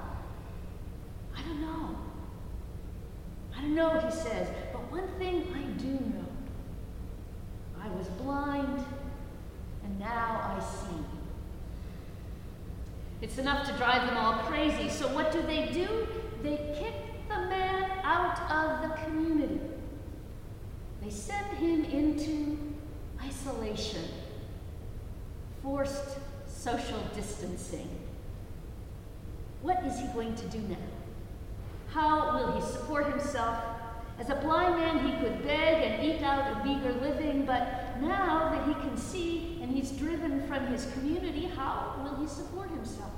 I 1.36 1.42
don't 1.42 1.60
know. 1.60 1.96
I 3.56 3.60
don't 3.62 3.74
know, 3.74 3.98
he 4.00 4.10
says, 4.10 4.48
but 4.72 4.90
one 4.92 5.08
thing 5.18 5.46
I 5.54 5.62
do 5.80 5.92
know 5.92 6.24
I 7.80 7.88
was 7.96 8.08
blind, 8.08 8.84
and 9.84 9.98
now 9.98 10.56
I 10.56 10.62
see. 10.62 11.04
It's 13.20 13.38
enough 13.38 13.66
to 13.68 13.76
drive 13.76 14.06
them 14.06 14.16
all 14.16 14.34
crazy. 14.44 14.88
So, 14.90 15.08
what 15.14 15.32
do 15.32 15.42
they 15.42 15.70
do? 15.72 16.06
They 16.42 16.56
kick 16.78 16.94
the 17.28 17.36
man 17.48 17.90
out 18.02 18.38
of 18.50 18.88
the 18.90 18.96
community. 19.02 19.60
They 21.04 21.10
send 21.10 21.58
him 21.58 21.84
into 21.84 22.58
isolation, 23.22 24.04
forced 25.62 26.16
social 26.48 26.98
distancing. 27.14 27.90
What 29.60 29.84
is 29.84 30.00
he 30.00 30.06
going 30.14 30.34
to 30.34 30.46
do 30.46 30.60
now? 30.60 30.76
How 31.90 32.38
will 32.38 32.58
he 32.58 32.66
support 32.66 33.06
himself? 33.06 33.62
As 34.18 34.30
a 34.30 34.36
blind 34.36 34.76
man, 34.76 35.06
he 35.06 35.12
could 35.22 35.44
beg 35.44 35.82
and 35.82 36.04
eke 36.06 36.22
out 36.22 36.62
a 36.62 36.64
meager 36.64 36.92
living, 36.94 37.44
but 37.44 38.00
now 38.00 38.48
that 38.50 38.66
he 38.66 38.72
can 38.74 38.96
see 38.96 39.58
and 39.60 39.70
he's 39.70 39.90
driven 39.90 40.46
from 40.48 40.68
his 40.68 40.90
community, 40.94 41.50
how 41.54 42.00
will 42.02 42.16
he 42.16 42.26
support 42.26 42.70
himself? 42.70 43.12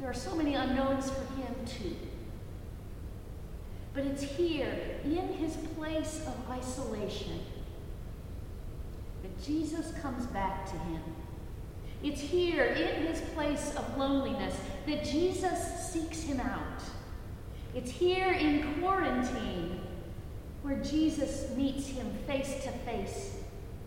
There 0.00 0.10
are 0.10 0.14
so 0.14 0.36
many 0.36 0.54
unknowns 0.54 1.08
for 1.08 1.24
him, 1.34 1.54
too. 1.64 1.96
But 3.98 4.06
it's 4.06 4.22
here, 4.22 4.72
in 5.02 5.26
his 5.32 5.56
place 5.76 6.24
of 6.24 6.50
isolation, 6.52 7.40
that 9.22 9.44
Jesus 9.44 9.92
comes 10.00 10.24
back 10.26 10.70
to 10.70 10.78
him. 10.78 11.02
It's 12.04 12.20
here, 12.20 12.62
in 12.62 13.06
his 13.08 13.20
place 13.30 13.74
of 13.74 13.98
loneliness, 13.98 14.54
that 14.86 15.02
Jesus 15.02 15.90
seeks 15.90 16.22
him 16.22 16.38
out. 16.38 16.80
It's 17.74 17.90
here 17.90 18.30
in 18.30 18.80
quarantine 18.80 19.80
where 20.62 20.76
Jesus 20.76 21.50
meets 21.56 21.88
him 21.88 22.08
face 22.28 22.62
to 22.62 22.70
face 22.70 23.38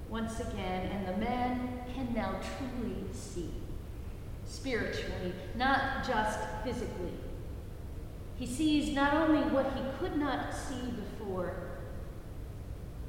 once 0.10 0.41
again, 0.41 0.91
and 0.91 1.08
the 1.08 1.25
man 1.25 1.84
can 1.96 2.13
now 2.13 2.36
truly 2.58 2.98
see 3.13 3.50
spiritually, 4.46 5.32
not 5.56 6.06
just 6.06 6.38
physically. 6.65 7.13
He 8.41 8.48
sees 8.48 8.95
not 8.95 9.13
only 9.13 9.43
what 9.51 9.71
he 9.75 9.81
could 10.00 10.17
not 10.17 10.51
see 10.51 10.89
before, 10.95 11.53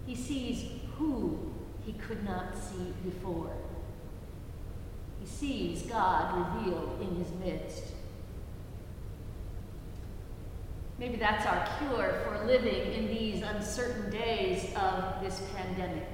he 0.04 0.14
sees 0.14 0.66
who 0.98 1.54
he 1.86 1.94
could 1.94 2.22
not 2.22 2.54
see 2.54 2.92
before. 3.02 3.56
He 5.20 5.26
sees 5.26 5.84
God 5.84 6.36
revealed 6.36 7.00
in 7.00 7.16
his 7.16 7.32
midst. 7.42 7.94
Maybe 10.98 11.16
that's 11.16 11.46
our 11.46 11.66
cure 11.78 12.20
for 12.26 12.44
living 12.44 12.92
in 12.92 13.06
these 13.06 13.42
uncertain 13.42 14.10
days 14.10 14.66
of 14.76 15.22
this 15.22 15.40
pandemic. 15.56 16.08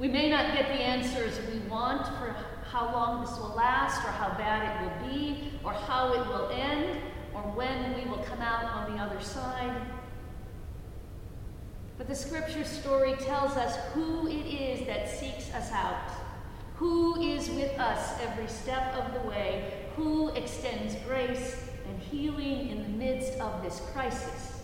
We 0.00 0.08
may 0.08 0.28
not 0.28 0.54
get 0.54 0.66
the 0.66 0.82
answers 0.82 1.38
we 1.52 1.60
want 1.68 2.04
for 2.18 2.34
how 2.68 2.92
long 2.92 3.24
this 3.24 3.38
will 3.38 3.54
last, 3.54 4.04
or 4.04 4.10
how 4.10 4.36
bad 4.36 4.64
it 4.74 4.82
will 4.82 5.08
be, 5.08 5.52
or 5.62 5.72
how 5.72 6.12
it 6.14 6.26
will 6.26 6.50
end 6.50 7.00
or 7.36 7.42
when 7.52 7.94
we 7.94 8.08
will 8.08 8.24
come 8.24 8.40
out 8.40 8.64
on 8.64 8.96
the 8.96 9.02
other 9.02 9.20
side. 9.20 9.82
But 11.98 12.08
the 12.08 12.14
scripture 12.14 12.64
story 12.64 13.14
tells 13.20 13.56
us 13.56 13.76
who 13.92 14.26
it 14.26 14.46
is 14.46 14.86
that 14.86 15.08
seeks 15.08 15.52
us 15.52 15.70
out, 15.72 16.10
Who 16.76 17.20
is 17.20 17.48
with 17.50 17.78
us 17.78 18.18
every 18.20 18.48
step 18.48 18.94
of 18.94 19.14
the 19.14 19.28
way? 19.28 19.86
Who 19.96 20.28
extends 20.30 20.94
grace 21.06 21.56
and 21.88 21.98
healing 21.98 22.68
in 22.68 22.82
the 22.82 22.88
midst 22.88 23.38
of 23.40 23.62
this 23.62 23.80
crisis 23.92 24.62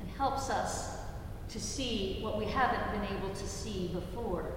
and 0.00 0.08
helps 0.10 0.50
us 0.50 0.98
to 1.48 1.60
see 1.60 2.18
what 2.20 2.38
we 2.38 2.46
haven't 2.46 2.92
been 2.92 3.16
able 3.16 3.34
to 3.34 3.48
see 3.48 3.88
before? 3.88 4.52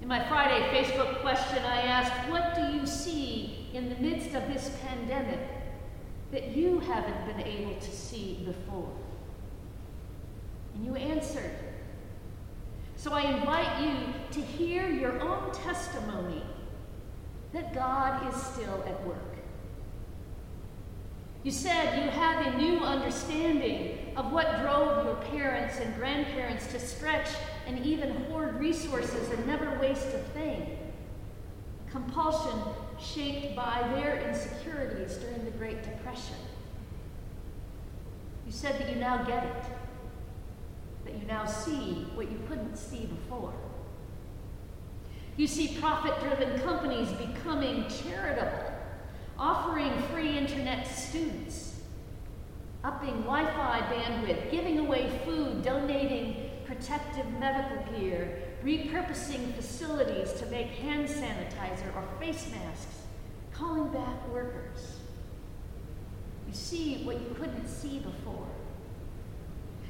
In 0.00 0.08
my 0.08 0.26
Friday 0.28 0.66
Facebook 0.76 1.20
question, 1.20 1.64
I 1.64 1.82
asked, 1.82 2.28
What 2.28 2.56
do 2.56 2.76
you 2.76 2.86
see 2.86 3.61
in 3.72 3.88
the 3.88 3.96
midst 3.96 4.34
of 4.34 4.46
this 4.52 4.70
pandemic 4.82 5.40
that 6.30 6.48
you 6.48 6.80
haven't 6.80 7.26
been 7.26 7.46
able 7.46 7.74
to 7.80 7.90
see 7.90 8.42
before? 8.44 8.92
And 10.74 10.84
you 10.84 10.94
answered. 10.94 11.56
So 12.96 13.12
I 13.12 13.22
invite 13.22 13.82
you 13.82 13.96
to 14.32 14.40
hear 14.40 14.88
your 14.88 15.20
own 15.20 15.52
testimony 15.52 16.42
that 17.52 17.74
God 17.74 18.32
is 18.32 18.40
still 18.40 18.82
at 18.86 19.06
work. 19.06 19.18
You 21.42 21.50
said 21.50 22.04
you 22.04 22.10
have 22.10 22.46
a 22.46 22.56
new 22.56 22.78
understanding 22.78 23.98
of 24.16 24.30
what 24.30 24.60
drove 24.60 25.04
your 25.04 25.16
parents 25.16 25.78
and 25.80 25.94
grandparents 25.96 26.68
to 26.68 26.78
stretch 26.78 27.28
and 27.66 27.84
even 27.84 28.12
hoard 28.26 28.60
resources 28.60 29.30
and 29.30 29.46
never 29.46 29.76
waste 29.80 30.06
a 30.06 30.18
thing. 30.34 30.78
Compulsion 31.92 32.58
shaped 32.98 33.54
by 33.54 33.86
their 33.94 34.26
insecurities 34.28 35.16
during 35.18 35.44
the 35.44 35.50
Great 35.52 35.82
Depression. 35.82 36.36
You 38.46 38.52
said 38.52 38.80
that 38.80 38.90
you 38.90 38.96
now 38.96 39.22
get 39.24 39.44
it, 39.44 39.64
that 41.04 41.14
you 41.14 41.26
now 41.26 41.44
see 41.44 42.06
what 42.14 42.30
you 42.30 42.40
couldn't 42.48 42.76
see 42.76 43.06
before. 43.06 43.52
You 45.36 45.46
see 45.46 45.78
profit 45.80 46.18
driven 46.20 46.60
companies 46.62 47.08
becoming 47.12 47.86
charitable 47.88 48.72
offering 49.38 49.92
free 50.12 50.38
internet 50.38 50.86
to 50.86 50.92
students, 50.92 51.80
upping 52.84 53.22
Wi 53.22 53.44
Fi 53.44 53.80
bandwidth, 53.92 54.50
giving 54.50 54.78
away 54.78 55.10
food, 55.24 55.62
donating 55.62 56.50
protective 56.64 57.26
medical 57.38 57.78
gear, 57.92 58.38
repurposing 58.64 59.54
facilities 59.54 60.32
to 60.34 60.46
make 60.46 60.68
hand 60.68 61.08
sanitizer 61.08 61.94
or 61.96 62.04
face 62.20 62.50
masks, 62.50 63.02
calling 63.52 63.88
back 63.88 64.28
workers. 64.32 64.98
You 66.46 66.54
see 66.54 67.04
what 67.04 67.20
you 67.20 67.34
couldn't 67.38 67.68
see 67.68 67.98
before. 67.98 68.46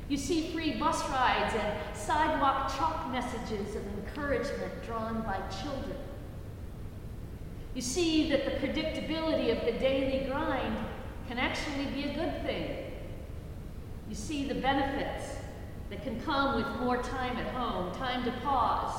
You 0.09 0.17
see 0.17 0.51
free 0.51 0.73
bus 0.79 1.01
rides 1.11 1.55
and 1.55 1.97
sidewalk 1.97 2.75
chalk 2.77 3.11
messages 3.11 3.75
of 3.77 3.83
encouragement 3.99 4.85
drawn 4.85 5.23
by 5.23 5.41
children 5.63 5.97
you 7.75 7.81
see 7.81 8.29
that 8.31 8.45
the 8.45 8.67
predictability 8.67 9.57
of 9.57 9.65
the 9.65 9.73
daily 9.73 10.27
grind 10.27 10.77
can 11.27 11.39
actually 11.39 11.87
be 11.87 12.11
a 12.11 12.15
good 12.15 12.43
thing. 12.45 12.93
You 14.09 14.15
see 14.15 14.45
the 14.45 14.55
benefits 14.55 15.37
that 15.93 16.03
can 16.03 16.19
come 16.23 16.57
with 16.57 16.81
more 16.81 17.03
time 17.03 17.37
at 17.37 17.49
home, 17.49 17.95
time 17.97 18.25
to 18.25 18.31
pause, 18.41 18.99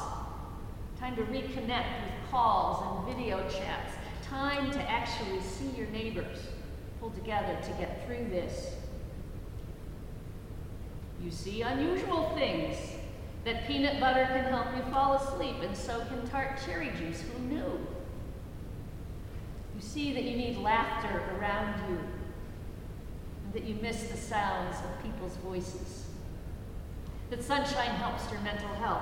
time 1.00 1.16
to 1.16 1.24
reconnect 1.24 2.04
with 2.04 2.30
calls 2.30 2.84
and 2.86 3.18
video 3.18 3.40
chats, 3.50 3.94
time 4.22 4.70
to 4.70 4.80
actually 4.88 5.42
see 5.42 5.70
your 5.76 5.88
neighbors 5.88 6.38
pull 7.00 7.10
together 7.10 7.58
to 7.64 7.70
get 7.80 8.06
through 8.06 8.30
this. 8.30 8.76
You 11.20 11.32
see 11.32 11.64
unusual 11.64 12.30
things 12.36 12.78
that 13.44 13.68
peanut 13.68 14.00
butter 14.00 14.28
can 14.28 14.44
help 14.44 14.68
you 14.76 14.84
fall 14.94 15.16
asleep, 15.16 15.56
and 15.64 15.76
so 15.76 16.00
can 16.06 16.28
tart 16.30 16.60
cherry 16.64 16.92
juice. 17.00 17.24
Who 17.24 17.44
knew? 17.46 17.88
You 19.76 19.82
see 19.82 20.14
that 20.14 20.24
you 20.24 20.38
need 20.38 20.58
laughter 20.58 21.24
around 21.40 21.90
you, 21.90 21.98
and 23.46 23.54
that 23.54 23.64
you 23.64 23.74
miss 23.82 24.04
the 24.04 24.18
sounds 24.18 24.76
of 24.78 25.04
people's 25.04 25.38
voices. 25.38 26.13
That 27.34 27.44
sunshine 27.44 27.96
helps 27.96 28.32
your 28.32 28.40
mental 28.42 28.70
health. 28.76 29.02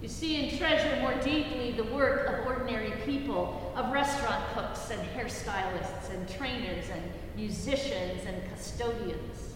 You 0.00 0.06
see 0.06 0.48
and 0.48 0.56
treasure 0.56 1.00
more 1.00 1.14
deeply 1.14 1.72
the 1.72 1.82
work 1.82 2.28
of 2.28 2.46
ordinary 2.46 2.92
people, 3.04 3.72
of 3.74 3.92
restaurant 3.92 4.44
cooks 4.54 4.88
and 4.92 5.00
hairstylists 5.08 6.14
and 6.14 6.28
trainers 6.28 6.84
and 6.92 7.02
musicians 7.34 8.24
and 8.24 8.36
custodians. 8.52 9.54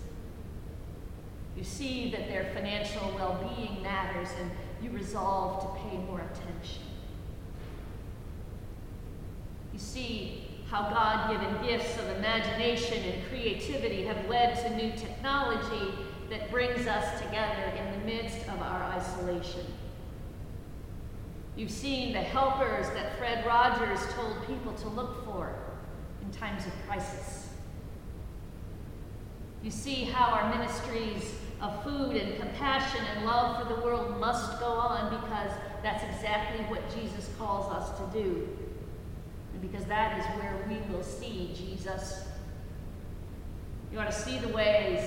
You 1.57 1.63
see 1.63 2.11
that 2.11 2.27
their 2.27 2.51
financial 2.53 3.13
well 3.15 3.55
being 3.57 3.81
matters 3.81 4.31
and 4.41 4.51
you 4.83 4.91
resolve 4.91 5.61
to 5.63 5.89
pay 5.89 5.97
more 5.99 6.19
attention. 6.19 6.83
You 9.73 9.79
see 9.79 10.44
how 10.75 10.91
God 10.91 11.31
given 11.31 11.65
gifts 11.65 11.97
of 12.01 12.17
imagination 12.17 13.01
and 13.05 13.25
creativity 13.29 14.03
have 14.03 14.29
led 14.29 14.57
to 14.57 14.75
new 14.75 14.91
technology 14.97 15.95
that 16.29 16.51
brings 16.51 16.89
us 16.89 17.21
together 17.21 17.73
in 17.79 17.93
the 17.93 18.05
midst 18.05 18.41
of 18.49 18.61
our 18.61 18.83
isolation. 18.83 19.61
You've 21.55 21.71
seen 21.71 22.13
the 22.13 22.19
helpers 22.19 22.89
that 22.91 23.17
Fred 23.19 23.47
Rogers 23.47 24.01
told 24.15 24.45
people 24.49 24.73
to 24.73 24.89
look 24.89 25.25
for 25.25 25.55
in 26.21 26.33
times 26.33 26.67
of 26.67 26.73
crisis. 26.89 27.51
You 29.63 29.71
see 29.71 30.07
how 30.07 30.33
our 30.33 30.59
ministries 30.59 31.37
of 31.61 31.85
food 31.85 32.17
and 32.17 32.37
compassion 32.41 33.01
and 33.15 33.25
love 33.25 33.63
for 33.63 33.73
the 33.73 33.81
world 33.81 34.19
must 34.19 34.59
go 34.59 34.67
on 34.67 35.21
because 35.21 35.53
that's 35.85 36.03
exactly 36.17 36.65
what 36.65 36.83
Jesus 36.97 37.31
calls 37.39 37.73
us 37.73 37.97
to 37.97 38.21
do 38.21 38.49
because 39.71 39.87
that 39.87 40.19
is 40.19 40.25
where 40.41 40.57
we 40.69 40.77
will 40.93 41.03
see 41.03 41.53
Jesus. 41.55 42.27
You 43.93 43.99
ought 43.99 44.11
to 44.11 44.13
see 44.13 44.39
the 44.39 44.49
ways 44.49 45.01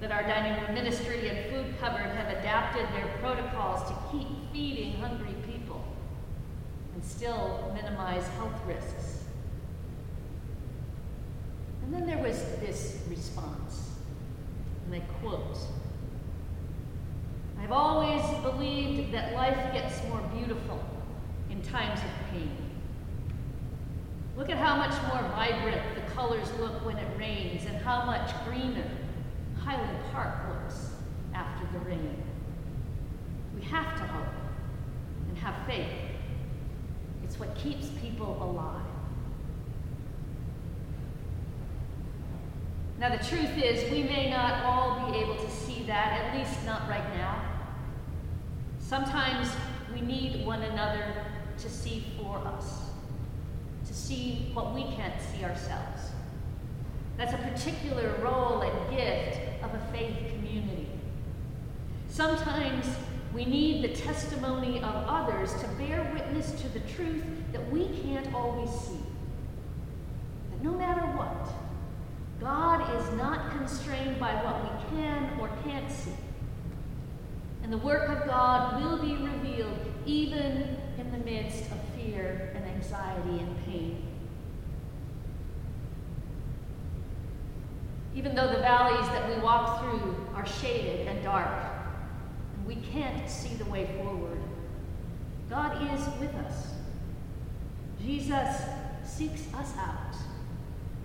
that 0.00 0.10
our 0.10 0.22
dining 0.22 0.60
room 0.62 0.74
ministry 0.74 1.28
and 1.28 1.50
food 1.50 1.78
cupboard 1.78 2.10
have 2.16 2.28
adapted 2.38 2.86
their 2.94 3.06
protocols 3.20 3.88
to 3.88 3.94
keep 4.10 4.26
feeding 4.52 4.94
hungry 4.94 5.34
people 5.46 5.84
and 6.94 7.04
still 7.04 7.72
minimize 7.74 8.26
health 8.38 8.60
risks. 8.66 9.24
And 11.82 11.94
then 11.94 12.06
there 12.06 12.18
was 12.18 12.36
this 12.60 13.02
response, 13.08 13.90
and 14.86 14.94
I 14.94 15.00
quote 15.20 15.58
I've 17.62 17.72
always 17.72 18.22
believed 18.42 19.12
that 19.14 19.34
life 19.34 19.72
gets 19.72 20.02
more 20.08 20.20
beautiful 20.34 20.82
in 21.48 21.62
times 21.62 22.00
of 22.00 22.32
pain. 22.32 22.71
Look 24.42 24.50
at 24.50 24.58
how 24.58 24.74
much 24.74 25.00
more 25.06 25.22
vibrant 25.36 25.80
the 25.94 26.00
colors 26.14 26.48
look 26.58 26.84
when 26.84 26.98
it 26.98 27.06
rains 27.16 27.64
and 27.64 27.76
how 27.76 28.04
much 28.04 28.32
greener 28.44 28.90
Highland 29.64 29.98
Park 30.10 30.34
looks 30.48 30.90
after 31.32 31.64
the 31.72 31.78
rain. 31.84 32.20
We 33.54 33.62
have 33.66 33.96
to 33.98 34.02
hope 34.02 34.34
and 35.28 35.38
have 35.38 35.64
faith. 35.64 35.86
It's 37.22 37.38
what 37.38 37.54
keeps 37.54 37.86
people 38.00 38.36
alive. 38.42 38.82
Now, 42.98 43.16
the 43.16 43.24
truth 43.24 43.56
is, 43.56 43.88
we 43.92 44.02
may 44.02 44.28
not 44.28 44.64
all 44.64 45.08
be 45.08 45.18
able 45.18 45.36
to 45.36 45.50
see 45.52 45.84
that, 45.84 46.20
at 46.20 46.36
least 46.36 46.66
not 46.66 46.88
right 46.88 47.14
now. 47.14 47.40
Sometimes 48.80 49.52
we 49.94 50.00
need 50.00 50.44
one 50.44 50.62
another 50.62 51.14
to 51.58 51.70
see 51.70 52.06
for 52.18 52.38
us 52.38 52.91
to 53.86 53.94
see 53.94 54.50
what 54.54 54.74
we 54.74 54.84
can't 54.84 55.14
see 55.20 55.44
ourselves. 55.44 56.10
That's 57.16 57.34
a 57.34 57.38
particular 57.38 58.14
role 58.22 58.62
and 58.62 58.96
gift 58.96 59.38
of 59.62 59.74
a 59.74 59.92
faith 59.92 60.16
community. 60.30 60.88
Sometimes 62.08 62.86
we 63.32 63.44
need 63.44 63.82
the 63.82 63.94
testimony 63.96 64.78
of 64.78 64.94
others 65.06 65.54
to 65.54 65.66
bear 65.78 66.10
witness 66.12 66.52
to 66.60 66.68
the 66.68 66.80
truth 66.80 67.24
that 67.52 67.70
we 67.70 67.88
can't 68.02 68.34
always 68.34 68.70
see. 68.70 68.98
That 70.50 70.62
no 70.62 70.72
matter 70.72 71.00
what, 71.00 71.48
God 72.40 72.82
is 72.96 73.18
not 73.18 73.50
constrained 73.52 74.18
by 74.18 74.34
what 74.44 74.62
we 74.62 74.96
can 74.96 75.30
or 75.40 75.48
can't 75.64 75.90
see. 75.90 76.12
And 77.62 77.72
the 77.72 77.78
work 77.78 78.08
of 78.08 78.26
God 78.26 78.82
will 78.82 78.98
be 78.98 79.14
revealed 79.14 79.81
midst 81.42 81.64
of 81.72 81.78
fear 81.96 82.52
and 82.54 82.64
anxiety 82.66 83.40
and 83.40 83.64
pain. 83.64 84.02
Even 88.14 88.34
though 88.34 88.48
the 88.48 88.58
valleys 88.58 89.08
that 89.08 89.28
we 89.28 89.42
walk 89.42 89.80
through 89.80 90.16
are 90.34 90.46
shaded 90.46 91.08
and 91.08 91.22
dark, 91.22 91.48
and 92.56 92.66
we 92.66 92.76
can't 92.76 93.28
see 93.28 93.54
the 93.54 93.64
way 93.64 93.88
forward, 93.96 94.38
God 95.48 95.82
is 95.94 96.06
with 96.20 96.34
us. 96.34 96.66
Jesus 98.00 98.62
seeks 99.04 99.42
us 99.54 99.72
out. 99.78 100.14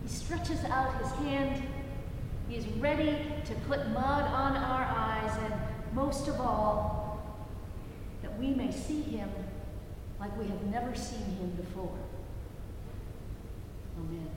He 0.04 0.10
stretches 0.10 0.64
out 0.66 1.02
his 1.02 1.12
hand. 1.14 1.64
He 2.50 2.56
is 2.56 2.68
ready 2.80 3.26
to 3.46 3.54
put 3.68 3.88
mud 3.90 4.24
on 4.24 4.56
our 4.56 4.84
eyes, 4.84 5.38
and 5.44 5.54
most 5.94 6.28
of 6.28 6.40
all, 6.40 7.38
that 8.22 8.38
we 8.38 8.48
may 8.48 8.72
see 8.72 9.02
him 9.02 9.30
like 10.20 10.38
we 10.38 10.48
have 10.48 10.64
never 10.64 10.96
seen 10.96 11.26
him 11.38 11.52
before. 11.52 11.98
Amen. 14.00 14.37